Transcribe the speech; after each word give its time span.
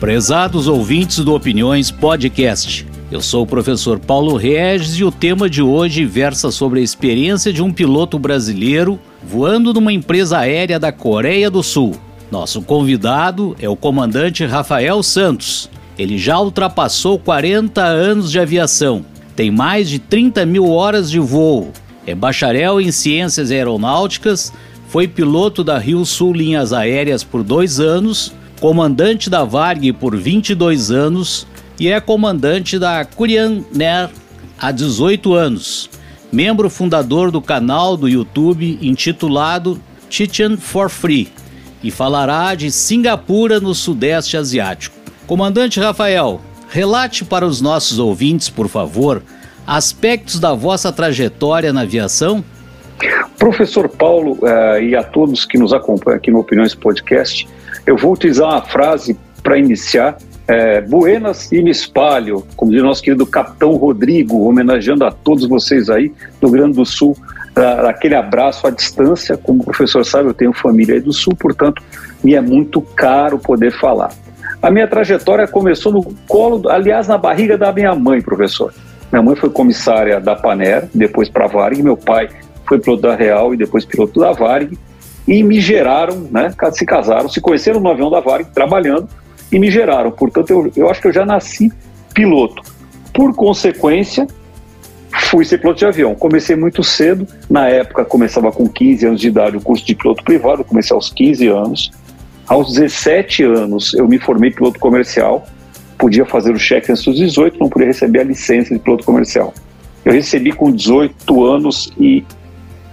Prezados 0.00 0.68
ouvintes 0.68 1.24
do 1.24 1.34
Opiniões 1.34 1.90
Podcast, 1.90 2.86
eu 3.10 3.20
sou 3.20 3.42
o 3.42 3.46
professor 3.46 3.98
Paulo 3.98 4.36
Regis 4.36 4.94
e 4.94 5.02
o 5.02 5.10
tema 5.10 5.50
de 5.50 5.60
hoje 5.60 6.04
versa 6.04 6.52
sobre 6.52 6.78
a 6.78 6.82
experiência 6.84 7.52
de 7.52 7.60
um 7.60 7.72
piloto 7.72 8.16
brasileiro 8.16 8.96
voando 9.24 9.74
numa 9.74 9.92
empresa 9.92 10.38
aérea 10.38 10.78
da 10.78 10.92
Coreia 10.92 11.50
do 11.50 11.64
Sul. 11.64 11.96
Nosso 12.30 12.62
convidado 12.62 13.56
é 13.58 13.68
o 13.68 13.74
comandante 13.74 14.46
Rafael 14.46 15.02
Santos. 15.02 15.68
Ele 15.98 16.16
já 16.16 16.38
ultrapassou 16.38 17.18
40 17.18 17.82
anos 17.82 18.30
de 18.30 18.38
aviação, 18.38 19.04
tem 19.34 19.50
mais 19.50 19.90
de 19.90 19.98
30 19.98 20.46
mil 20.46 20.70
horas 20.70 21.10
de 21.10 21.18
voo, 21.18 21.72
é 22.06 22.14
bacharel 22.14 22.80
em 22.80 22.92
ciências 22.92 23.50
aeronáuticas, 23.50 24.52
foi 24.86 25.08
piloto 25.08 25.64
da 25.64 25.76
Rio 25.76 26.04
Sul 26.04 26.34
Linhas 26.34 26.72
Aéreas 26.72 27.24
por 27.24 27.42
dois 27.42 27.80
anos 27.80 28.32
comandante 28.60 29.30
da 29.30 29.44
Varg 29.44 29.92
por 29.92 30.16
22 30.16 30.90
anos 30.90 31.46
e 31.78 31.88
é 31.88 32.00
comandante 32.00 32.78
da 32.78 33.04
Korean 33.04 33.62
Air 33.78 34.10
há 34.58 34.72
18 34.72 35.32
anos. 35.34 35.88
Membro 36.30 36.68
fundador 36.68 37.30
do 37.30 37.40
canal 37.40 37.96
do 37.96 38.08
YouTube 38.08 38.78
intitulado 38.82 39.80
Chichen 40.10 40.56
for 40.56 40.90
Free 40.90 41.28
e 41.82 41.90
falará 41.90 42.54
de 42.54 42.70
Singapura 42.70 43.60
no 43.60 43.74
Sudeste 43.74 44.36
Asiático. 44.36 44.96
Comandante 45.26 45.78
Rafael, 45.78 46.40
relate 46.68 47.24
para 47.24 47.46
os 47.46 47.60
nossos 47.60 47.98
ouvintes, 47.98 48.48
por 48.48 48.68
favor, 48.68 49.22
aspectos 49.66 50.40
da 50.40 50.52
vossa 50.54 50.90
trajetória 50.90 51.72
na 51.72 51.82
aviação. 51.82 52.44
Professor 53.38 53.88
Paulo 53.88 54.32
uh, 54.42 54.82
e 54.82 54.96
a 54.96 55.04
todos 55.04 55.44
que 55.44 55.56
nos 55.56 55.72
acompanham 55.72 56.16
aqui 56.16 56.30
no 56.30 56.40
Opiniões 56.40 56.74
Podcast, 56.74 57.46
eu 57.88 57.96
vou 57.96 58.12
utilizar 58.12 58.48
uma 58.50 58.60
frase 58.60 59.18
para 59.42 59.56
iniciar. 59.56 60.18
É, 60.46 60.80
Buenas 60.82 61.50
e 61.50 61.62
me 61.62 61.70
espalho, 61.70 62.44
como 62.54 62.70
diz 62.70 62.82
nosso 62.82 63.02
querido 63.02 63.26
Capitão 63.26 63.76
Rodrigo, 63.76 64.46
homenageando 64.46 65.04
a 65.04 65.10
todos 65.10 65.46
vocês 65.46 65.88
aí 65.88 66.12
do 66.40 66.48
Rio 66.48 66.58
Grande 66.58 66.76
do 66.76 66.84
Sul, 66.84 67.16
aquele 67.86 68.14
abraço 68.14 68.66
à 68.66 68.70
distância. 68.70 69.38
Como 69.38 69.62
o 69.62 69.64
professor 69.64 70.04
sabe, 70.04 70.28
eu 70.28 70.34
tenho 70.34 70.52
família 70.52 70.96
aí 70.96 71.00
do 71.00 71.12
Sul, 71.12 71.34
portanto, 71.34 71.82
me 72.22 72.34
é 72.34 72.40
muito 72.42 72.80
caro 72.80 73.38
poder 73.38 73.72
falar. 73.78 74.10
A 74.60 74.70
minha 74.70 74.86
trajetória 74.86 75.46
começou 75.46 75.92
no 75.92 76.04
colo, 76.26 76.68
aliás, 76.68 77.08
na 77.08 77.16
barriga 77.16 77.56
da 77.56 77.72
minha 77.72 77.94
mãe, 77.94 78.20
professor. 78.20 78.72
Minha 79.10 79.22
mãe 79.22 79.34
foi 79.34 79.48
comissária 79.48 80.20
da 80.20 80.36
Paner, 80.36 80.88
depois 80.94 81.30
para 81.30 81.46
a 81.46 81.48
Varig, 81.48 81.82
meu 81.82 81.96
pai 81.96 82.28
foi 82.66 82.78
piloto 82.78 83.02
da 83.02 83.14
Real 83.14 83.54
e 83.54 83.56
depois 83.56 83.84
piloto 83.84 84.20
da 84.20 84.32
Varig 84.32 84.78
e 85.28 85.42
me 85.42 85.60
geraram, 85.60 86.26
né, 86.30 86.50
se 86.72 86.86
casaram, 86.86 87.28
se 87.28 87.38
conheceram 87.38 87.78
no 87.78 87.90
avião 87.90 88.10
da 88.10 88.18
Varig, 88.18 88.48
trabalhando, 88.50 89.06
e 89.52 89.58
me 89.58 89.70
geraram. 89.70 90.10
Portanto, 90.10 90.50
eu, 90.50 90.72
eu 90.74 90.90
acho 90.90 91.02
que 91.02 91.08
eu 91.08 91.12
já 91.12 91.26
nasci 91.26 91.70
piloto. 92.14 92.62
Por 93.12 93.34
consequência, 93.34 94.26
fui 95.26 95.44
ser 95.44 95.58
piloto 95.58 95.80
de 95.80 95.84
avião. 95.86 96.14
Comecei 96.14 96.56
muito 96.56 96.82
cedo, 96.82 97.28
na 97.48 97.68
época 97.68 98.06
começava 98.06 98.50
com 98.50 98.66
15 98.66 99.06
anos 99.06 99.20
de 99.20 99.28
idade 99.28 99.58
o 99.58 99.60
curso 99.60 99.84
de 99.84 99.94
piloto 99.94 100.24
privado, 100.24 100.64
comecei 100.64 100.94
aos 100.94 101.10
15 101.10 101.46
anos. 101.46 101.90
Aos 102.46 102.72
17 102.72 103.42
anos 103.42 103.92
eu 103.92 104.08
me 104.08 104.18
formei 104.18 104.50
piloto 104.50 104.80
comercial, 104.80 105.46
podia 105.98 106.24
fazer 106.24 106.54
o 106.54 106.58
cheque 106.58 106.90
antes 106.90 107.04
dos 107.04 107.16
18, 107.16 107.58
não 107.58 107.68
podia 107.68 107.88
receber 107.88 108.20
a 108.20 108.24
licença 108.24 108.72
de 108.72 108.80
piloto 108.80 109.04
comercial. 109.04 109.52
Eu 110.06 110.12
recebi 110.14 110.52
com 110.52 110.72
18 110.72 111.44
anos 111.44 111.92
e 111.98 112.24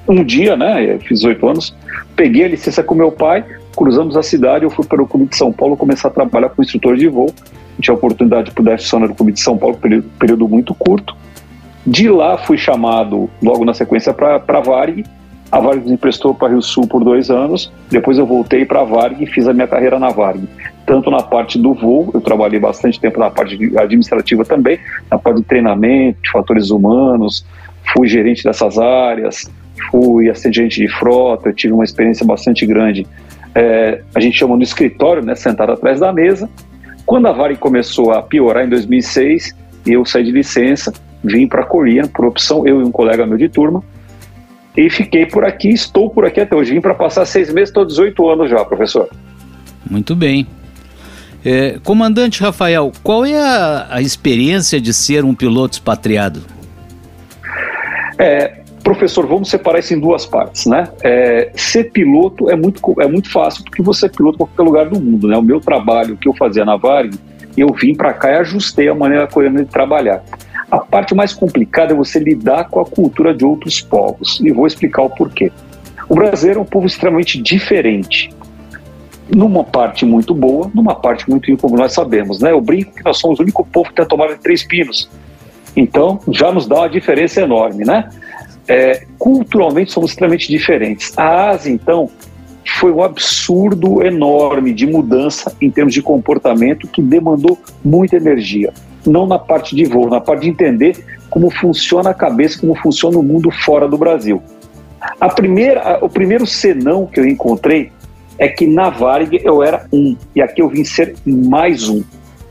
um 0.07 0.23
dia, 0.23 0.55
né, 0.55 0.97
fiz 0.99 1.19
18 1.19 1.47
anos, 1.47 1.75
peguei 2.15 2.45
a 2.45 2.47
licença 2.47 2.83
com 2.83 2.95
meu 2.95 3.11
pai, 3.11 3.43
cruzamos 3.75 4.15
a 4.15 4.23
cidade, 4.23 4.63
eu 4.63 4.69
fui 4.69 4.85
para 4.85 5.01
o 5.01 5.07
Clube 5.07 5.27
de 5.27 5.35
São 5.35 5.51
Paulo 5.51 5.75
começar 5.75 6.07
a 6.07 6.11
trabalhar 6.11 6.49
como 6.49 6.63
instrutor 6.63 6.95
de 6.95 7.07
voo. 7.07 7.33
Tinha 7.81 7.93
a 7.93 7.97
oportunidade 7.97 8.49
de 8.49 8.55
poder 8.55 8.79
funcionar 8.79 9.07
no 9.07 9.15
Clube 9.15 9.33
de 9.33 9.41
São 9.41 9.57
Paulo, 9.57 9.75
período, 9.77 10.09
período 10.17 10.47
muito 10.47 10.73
curto. 10.73 11.15
De 11.85 12.09
lá 12.09 12.37
fui 12.37 12.57
chamado 12.57 13.29
logo 13.43 13.65
na 13.65 13.73
sequência 13.73 14.13
para 14.13 14.35
a 14.35 14.61
Varg. 14.61 15.03
A 15.51 15.59
Varg 15.59 15.85
me 15.85 15.91
emprestou 15.91 16.33
para 16.33 16.49
Rio 16.49 16.61
Sul 16.61 16.87
por 16.87 17.03
dois 17.03 17.29
anos. 17.29 17.71
Depois 17.89 18.17
eu 18.17 18.25
voltei 18.25 18.65
para 18.65 18.81
a 18.81 18.83
Varg 18.83 19.21
e 19.21 19.27
fiz 19.27 19.47
a 19.47 19.53
minha 19.53 19.67
carreira 19.67 19.99
na 19.99 20.09
Varg. 20.09 20.47
Tanto 20.85 21.11
na 21.11 21.21
parte 21.21 21.59
do 21.59 21.73
voo, 21.73 22.09
eu 22.13 22.21
trabalhei 22.21 22.59
bastante 22.59 22.99
tempo 22.99 23.19
na 23.19 23.29
parte 23.29 23.55
administrativa 23.77 24.45
também, 24.45 24.79
na 25.11 25.17
parte 25.17 25.37
de 25.37 25.43
treinamento, 25.43 26.21
de 26.23 26.31
fatores 26.31 26.71
humanos, 26.71 27.45
fui 27.93 28.07
gerente 28.07 28.43
dessas 28.43 28.79
áreas, 28.79 29.49
fui 29.91 30.29
assistente 30.29 30.81
de 30.81 30.87
frota, 30.87 31.49
eu 31.49 31.53
tive 31.53 31.73
uma 31.73 31.83
experiência 31.83 32.25
bastante 32.25 32.65
grande. 32.65 33.05
É, 33.53 34.01
a 34.13 34.19
gente 34.19 34.37
chama 34.37 34.55
no 34.55 34.63
escritório, 34.63 35.23
né, 35.23 35.35
sentado 35.35 35.71
atrás 35.71 35.99
da 35.99 36.11
mesa. 36.11 36.49
Quando 37.05 37.27
a 37.27 37.31
Varig 37.31 37.59
começou 37.59 38.11
a 38.11 38.21
piorar 38.21 38.65
em 38.65 38.69
2006, 38.69 39.55
eu 39.85 40.05
saí 40.05 40.23
de 40.23 40.31
licença, 40.31 40.91
vim 41.23 41.47
para 41.47 41.61
a 41.61 41.65
Coreia 41.65 42.07
por 42.07 42.25
opção, 42.25 42.67
eu 42.67 42.81
e 42.81 42.83
um 42.83 42.91
colega 42.91 43.25
meu 43.25 43.37
de 43.37 43.47
turma, 43.47 43.83
e 44.75 44.89
fiquei 44.89 45.25
por 45.25 45.45
aqui, 45.45 45.69
estou 45.69 46.09
por 46.09 46.25
aqui 46.25 46.41
até 46.41 46.55
hoje. 46.55 46.73
Vim 46.73 46.81
para 46.81 46.93
passar 46.93 47.25
seis 47.25 47.51
meses, 47.53 47.69
estou 47.69 47.85
18 47.85 48.29
anos 48.29 48.49
já, 48.49 48.63
professor. 48.65 49.09
Muito 49.89 50.15
bem. 50.15 50.45
É, 51.45 51.77
comandante 51.83 52.41
Rafael, 52.41 52.91
qual 53.03 53.23
é 53.23 53.37
a, 53.37 53.87
a 53.91 54.01
experiência 54.01 54.81
de 54.81 54.91
ser 54.93 55.23
um 55.23 55.33
piloto 55.33 55.73
expatriado? 55.75 56.41
É, 58.17 58.64
professor, 58.85 59.25
vamos 59.25 59.49
separar 59.49 59.79
isso 59.79 59.95
em 59.95 59.99
duas 59.99 60.27
partes, 60.27 60.67
né? 60.67 60.87
É, 61.03 61.51
ser 61.55 61.85
piloto 61.85 62.51
é 62.51 62.55
muito, 62.55 62.79
é 63.01 63.07
muito 63.07 63.31
fácil 63.31 63.63
porque 63.63 63.81
você 63.81 64.05
é 64.05 64.09
piloto 64.09 64.35
em 64.35 64.45
qualquer 64.45 64.61
lugar 64.61 64.85
do 64.87 65.01
mundo, 65.01 65.27
né? 65.27 65.35
O 65.35 65.41
meu 65.41 65.59
trabalho 65.59 66.15
que 66.15 66.29
eu 66.29 66.35
fazia 66.35 66.63
na 66.63 66.77
Varig, 66.77 67.17
eu 67.57 67.73
vim 67.73 67.95
para 67.95 68.13
cá 68.13 68.31
e 68.31 68.35
ajustei 68.35 68.87
a 68.87 68.93
maneira 68.93 69.25
coreana 69.25 69.63
de 69.63 69.71
trabalhar. 69.71 70.23
A 70.69 70.77
parte 70.77 71.15
mais 71.15 71.33
complicada 71.33 71.93
é 71.93 71.95
você 71.95 72.19
lidar 72.19 72.69
com 72.69 72.79
a 72.79 72.85
cultura 72.85 73.33
de 73.33 73.43
outros 73.43 73.81
povos 73.81 74.39
e 74.39 74.51
vou 74.51 74.67
explicar 74.67 75.01
o 75.01 75.09
porquê. 75.09 75.51
O 76.07 76.13
brasileiro 76.13 76.59
é 76.59 76.61
um 76.61 76.65
povo 76.65 76.85
extremamente 76.85 77.41
diferente. 77.41 78.29
Numa 79.35 79.63
parte 79.63 80.05
muito 80.05 80.35
boa, 80.35 80.69
numa 80.75 80.93
parte 80.93 81.27
muito 81.27 81.47
ruim, 81.47 81.57
como 81.57 81.75
nós 81.75 81.91
sabemos, 81.91 82.39
né? 82.39 82.51
Eu 82.51 82.61
brinco 82.61 82.93
que 82.93 83.03
nós 83.03 83.17
somos 83.17 83.39
o 83.39 83.41
único 83.41 83.65
povo 83.65 83.89
que 83.89 83.95
tem 83.95 84.05
tomado 84.05 84.35
de 84.35 84.39
três 84.39 84.63
pinos. 84.63 85.09
Então, 85.75 86.19
já 86.29 86.51
nos 86.51 86.67
dá 86.67 86.75
uma 86.75 86.89
diferença 86.89 87.41
enorme, 87.41 87.83
né? 87.83 88.09
É, 88.67 89.05
culturalmente 89.17 89.91
somos 89.91 90.11
extremamente 90.11 90.47
diferentes. 90.47 91.17
A 91.17 91.49
Ásia, 91.49 91.71
então, 91.71 92.09
foi 92.79 92.91
um 92.91 93.03
absurdo 93.03 94.03
enorme 94.03 94.73
de 94.73 94.85
mudança 94.87 95.55
em 95.61 95.69
termos 95.69 95.93
de 95.93 96.01
comportamento 96.01 96.87
que 96.87 97.01
demandou 97.01 97.57
muita 97.83 98.15
energia. 98.17 98.73
Não 99.05 99.27
na 99.27 99.37
parte 99.37 99.75
de 99.75 99.85
voo, 99.85 100.09
na 100.09 100.19
parte 100.19 100.43
de 100.43 100.49
entender 100.49 101.05
como 101.29 101.49
funciona 101.49 102.09
a 102.09 102.13
cabeça, 102.13 102.59
como 102.59 102.75
funciona 102.75 103.17
o 103.17 103.23
mundo 103.23 103.51
fora 103.51 103.87
do 103.87 103.97
Brasil. 103.97 104.41
A 105.19 105.29
primeira, 105.29 105.99
o 106.01 106.09
primeiro 106.09 106.47
senão 106.47 107.05
que 107.05 107.19
eu 107.19 107.27
encontrei 107.27 107.91
é 108.37 108.47
que 108.47 108.65
na 108.65 108.89
Varig 108.89 109.39
eu 109.43 109.63
era 109.63 109.85
um 109.93 110.15
e 110.35 110.41
aqui 110.41 110.61
eu 110.61 110.69
vim 110.69 110.83
ser 110.83 111.15
mais 111.25 111.87
um. 111.87 112.03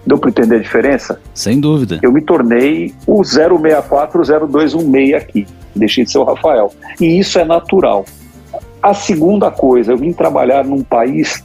Deu 0.06 0.18
para 0.18 0.30
entender 0.30 0.56
a 0.56 0.60
diferença? 0.60 1.20
Sem 1.32 1.60
dúvida. 1.60 1.98
Eu 2.02 2.12
me 2.12 2.20
tornei 2.20 2.94
o 3.06 3.22
0640216 3.22 5.14
aqui 5.14 5.46
deixei 5.74 6.04
de 6.04 6.10
ser 6.10 6.18
o 6.18 6.24
Rafael. 6.24 6.72
E 7.00 7.18
isso 7.18 7.38
é 7.38 7.44
natural. 7.44 8.04
A 8.82 8.94
segunda 8.94 9.50
coisa, 9.50 9.92
eu 9.92 9.96
vim 9.96 10.12
trabalhar 10.12 10.64
num 10.64 10.82
país 10.82 11.42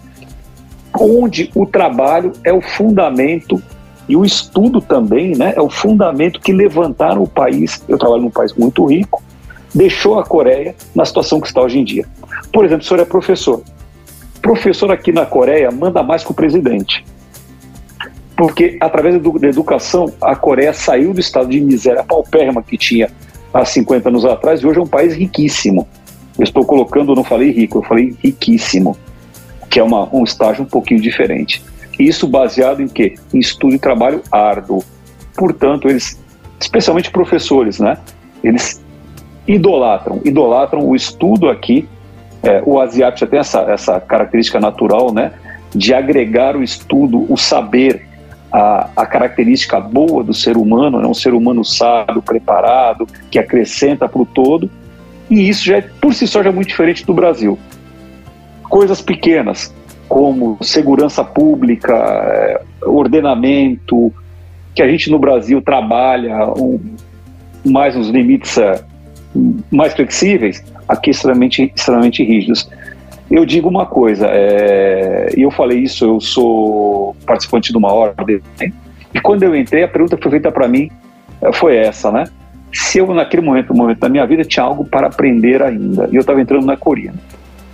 onde 1.00 1.50
o 1.56 1.66
trabalho 1.66 2.34
é 2.44 2.52
o 2.52 2.62
fundamento 2.62 3.62
e 4.08 4.16
o 4.16 4.26
estudo 4.26 4.82
também, 4.82 5.36
né, 5.36 5.54
é 5.56 5.62
o 5.62 5.70
fundamento 5.70 6.40
que 6.40 6.52
levantaram 6.52 7.24
o 7.24 7.28
país. 7.28 7.84
Eu 7.88 7.98
trabalho 7.98 8.24
num 8.24 8.32
país 8.32 8.54
muito 8.54 8.84
rico, 8.86 9.22
deixou 9.74 10.20
a 10.20 10.24
Coreia 10.24 10.76
na 10.96 11.06
situação 11.06 11.40
que 11.40 11.48
está 11.48 11.62
hoje 11.62 11.80
em 11.80 11.84
dia. 11.84 12.06
Por 12.52 12.66
exemplo, 12.66 12.84
o 12.84 12.88
senhor 12.88 13.02
é 13.02 13.06
professor. 13.06 13.62
Professor 14.42 14.92
aqui 14.92 15.12
na 15.12 15.26
Coreia 15.26 15.70
manda 15.70 16.02
mais 16.02 16.24
que 16.24 16.32
o 16.32 16.34
presidente. 16.34 17.06
Porque, 18.40 18.78
através 18.80 19.22
da 19.22 19.50
educação, 19.50 20.14
a 20.22 20.34
Coreia 20.34 20.72
saiu 20.72 21.14
do 21.14 21.20
estado 21.20 21.50
de 21.50 21.60
miséria 21.60 22.06
paupérrima 22.06 22.64
que 22.64 22.78
tinha 22.78 23.12
há 23.54 23.66
50 23.66 24.08
anos 24.08 24.24
atrás 24.24 24.62
e 24.62 24.66
hoje 24.66 24.80
é 24.80 24.82
um 24.82 24.88
país 24.88 25.14
riquíssimo. 25.14 25.86
Eu 26.38 26.46
estou 26.46 26.64
colocando, 26.64 27.12
eu 27.12 27.18
não 27.18 27.24
falei 27.26 27.52
rico, 27.52 27.80
eu 27.80 27.84
falei 27.84 28.16
riquíssimo, 28.24 28.96
que 29.70 29.78
é 29.78 29.84
uma, 29.84 30.08
um 30.16 30.24
estágio 30.24 30.64
um 30.64 30.66
pouquinho 30.66 31.02
diferente. 31.02 31.62
Isso 32.00 32.30
baseado 32.30 32.82
em 32.82 32.88
quê? 32.88 33.16
Em 33.34 33.40
estudo 33.40 33.76
e 33.76 33.78
trabalho 33.78 34.22
árduo. 34.32 34.86
Portanto, 35.36 35.90
eles, 35.90 36.18
especialmente 36.62 37.12
professores, 37.12 37.78
né? 37.78 37.98
Eles 38.42 38.82
idolatram, 39.46 40.22
idolatram 40.24 40.88
o 40.88 40.96
estudo 40.96 41.50
aqui. 41.50 41.90
É, 42.42 42.64
o 42.66 42.80
asiático 42.80 43.20
já 43.20 43.28
tem 43.28 43.40
essa, 43.40 43.60
essa 43.64 44.00
característica 44.00 44.62
natural, 44.62 45.12
né? 45.12 45.34
De 45.76 45.94
agregar 45.94 46.56
o 46.56 46.64
estudo, 46.64 47.26
o 47.28 47.36
saber 47.36 48.08
a, 48.52 48.90
a 48.96 49.06
característica 49.06 49.80
boa 49.80 50.24
do 50.24 50.34
ser 50.34 50.58
humano, 50.58 51.00
né? 51.00 51.08
um 51.08 51.14
ser 51.14 51.34
humano 51.34 51.64
sábio, 51.64 52.22
preparado, 52.22 53.08
que 53.30 53.38
acrescenta 53.38 54.08
para 54.08 54.22
o 54.22 54.26
todo, 54.26 54.70
e 55.30 55.48
isso 55.48 55.66
já 55.66 55.78
é, 55.78 55.82
por 55.82 56.14
si 56.14 56.28
só 56.28 56.42
já 56.42 56.50
é 56.50 56.54
muito 56.54 56.70
diferente 56.70 57.06
do 57.06 57.14
Brasil. 57.14 57.58
Coisas 58.64 59.02
pequenas. 59.02 59.74
como 60.08 60.58
segurança 60.62 61.24
pública, 61.24 61.94
é, 61.94 62.62
ordenamento, 62.84 64.12
que 64.74 64.82
a 64.82 64.88
gente 64.88 65.12
no 65.12 65.20
Brasil 65.20 65.62
trabalha 65.62 66.48
um, 66.58 66.80
mais 67.64 67.96
nos 67.96 68.10
limites 68.10 68.58
é, 68.58 68.84
mais 69.72 69.94
flexíveis, 69.94 70.64
aqui 70.88 71.12
extremamente, 71.12 71.72
extremamente 71.76 72.24
rígidos. 72.24 72.70
Eu 73.30 73.46
digo 73.46 73.70
uma 73.70 73.86
coisa, 73.86 74.28
é, 74.28 75.34
e 75.38 75.44
eu 75.44 75.52
falei 75.52 75.80
isso, 75.80 76.04
eu 76.04 76.20
sou 76.20 77.16
participante 77.26 77.72
de 77.72 77.78
uma 77.78 77.94
ordem, 77.94 78.42
né? 78.60 78.72
e 79.14 79.22
quando 79.22 79.44
eu 79.44 79.56
entrei, 79.56 79.84
a 79.84 79.88
pergunta 79.88 80.18
que 80.18 80.24
foi 80.24 80.32
feita 80.32 80.52
para 80.52 80.68
mim 80.68 80.90
é, 81.42 81.54
foi 81.54 81.78
essa, 81.78 82.12
né? 82.12 82.26
Se 82.74 83.00
eu, 83.00 83.14
naquele 83.14 83.44
momento, 83.44 83.74
momento 83.74 84.00
da 84.00 84.10
minha 84.10 84.26
vida, 84.26 84.44
tinha 84.44 84.64
algo 84.64 84.84
para 84.84 85.08
aprender 85.08 85.62
ainda, 85.62 86.10
e 86.12 86.16
eu 86.16 86.22
estava 86.22 86.42
entrando 86.42 86.66
na 86.66 86.76
Corina. 86.76 87.16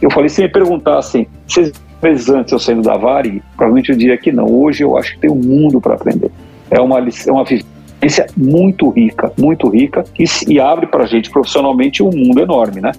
Eu 0.02 0.12
falei, 0.12 0.30
se 0.30 0.42
me 0.42 0.50
perguntassem, 0.50 1.28
seis 1.48 1.72
meses 2.02 2.30
antes 2.30 2.52
eu 2.52 2.60
saindo 2.60 2.82
da 2.82 2.98
Vale, 2.98 3.42
provavelmente 3.56 3.92
eu 3.92 3.98
diria 3.98 4.18
que 4.18 4.32
não. 4.32 4.46
Hoje 4.46 4.84
eu 4.84 4.98
acho 4.98 5.14
que 5.14 5.20
tem 5.20 5.32
um 5.32 5.36
mundo 5.36 5.80
para 5.80 5.96
aprender. 5.96 6.30
É 6.70 6.80
uma, 6.80 7.00
é 7.00 7.32
uma 7.32 7.44
vivência 7.44 8.28
muito 8.36 8.90
rica, 8.90 9.32
muito 9.38 9.70
rica, 9.70 10.04
e, 10.20 10.26
e 10.48 10.60
abre 10.60 10.88
para 10.88 11.04
a 11.04 11.08
gente 11.08 11.30
profissionalmente 11.30 12.04
um 12.04 12.12
mundo 12.12 12.42
enorme, 12.42 12.82
né? 12.82 12.92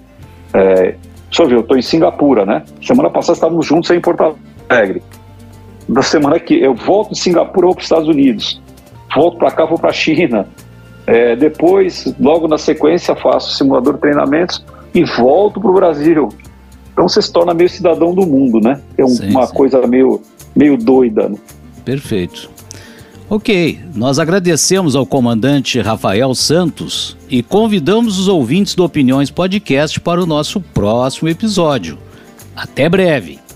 É, 0.53 0.95
deixa 1.29 1.43
eu 1.43 1.47
ver, 1.47 1.55
eu 1.55 1.61
estou 1.61 1.77
em 1.77 1.81
Singapura, 1.81 2.45
né? 2.45 2.63
Semana 2.81 3.09
passada 3.09 3.33
estávamos 3.33 3.65
juntos 3.65 3.89
em 3.91 4.01
Porto 4.01 4.37
Alegre. 4.69 5.01
Na 5.87 6.01
semana 6.01 6.39
que 6.39 6.55
eu 6.61 6.75
volto 6.75 7.13
de 7.13 7.19
Singapura, 7.19 7.67
vou 7.67 7.75
para 7.75 7.79
os 7.79 7.85
Estados 7.85 8.07
Unidos. 8.09 8.61
Volto 9.15 9.37
para 9.37 9.51
cá, 9.51 9.65
vou 9.65 9.77
para 9.77 9.89
a 9.89 9.93
China. 9.93 10.47
É, 11.05 11.35
depois, 11.35 12.13
logo 12.19 12.47
na 12.47 12.57
sequência, 12.57 13.15
faço 13.15 13.55
simulador 13.55 13.93
de 13.93 14.01
treinamentos 14.01 14.63
e 14.93 15.05
volto 15.05 15.61
para 15.61 15.71
o 15.71 15.73
Brasil. 15.73 16.29
Então 16.91 17.07
você 17.07 17.21
se 17.21 17.31
torna 17.31 17.53
meio 17.53 17.69
cidadão 17.69 18.13
do 18.13 18.25
mundo, 18.25 18.59
né? 18.59 18.81
É 18.97 19.05
um, 19.05 19.07
sim, 19.07 19.29
uma 19.29 19.45
sim. 19.45 19.53
coisa 19.53 19.85
meio, 19.87 20.21
meio 20.55 20.75
doida. 20.75 21.29
Né? 21.29 21.37
Perfeito. 21.85 22.49
Ok, 23.29 23.79
nós 23.93 24.19
agradecemos 24.19 24.95
ao 24.95 25.05
comandante 25.05 25.81
Rafael 25.81 26.33
Santos 26.33 27.17
e 27.29 27.43
convidamos 27.43 28.17
os 28.17 28.29
ouvintes 28.29 28.73
do 28.73 28.85
Opiniões 28.85 29.29
Podcast 29.29 29.99
para 29.99 30.23
o 30.23 30.25
nosso 30.25 30.61
próximo 30.61 31.27
episódio. 31.27 31.97
Até 32.55 32.87
breve! 32.87 33.46